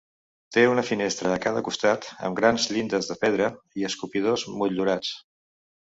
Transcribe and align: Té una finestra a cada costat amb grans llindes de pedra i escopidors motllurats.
Té 0.55 0.61
una 0.69 0.83
finestra 0.87 1.33
a 1.33 1.41
cada 1.43 1.61
costat 1.67 2.09
amb 2.29 2.39
grans 2.41 2.67
llindes 2.73 3.11
de 3.11 3.19
pedra 3.25 3.53
i 3.83 3.89
escopidors 3.91 4.47
motllurats. 4.63 5.17